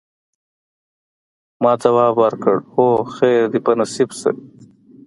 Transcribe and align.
ما 1.63 1.71
ځواب 1.83 2.13
ورکړ: 2.19 2.57
هو، 2.73 2.85
خیر 3.15 3.41
دي 3.51 3.59
په 3.65 3.71
نصیب 3.79 4.09
شه. 4.19 4.31